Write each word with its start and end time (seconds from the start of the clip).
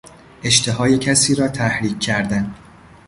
اشتهای 0.43 0.97
کسی 0.97 1.35
را 1.35 1.47
تحریک 1.47 1.99
کردن 1.99 2.55